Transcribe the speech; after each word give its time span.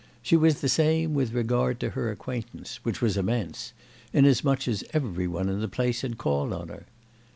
She 0.23 0.35
was 0.35 0.61
the 0.61 0.67
same 0.67 1.13
with 1.13 1.31
regard 1.31 1.79
to 1.81 1.91
her 1.91 2.09
acquaintance, 2.09 2.79
which 2.83 3.03
was 3.03 3.17
immense, 3.17 3.71
inasmuch 4.11 4.67
as 4.67 4.83
every 4.93 5.27
one 5.27 5.47
in 5.47 5.59
the 5.59 5.67
place 5.67 6.01
had 6.01 6.17
called 6.17 6.51
on 6.53 6.69
her. 6.69 6.87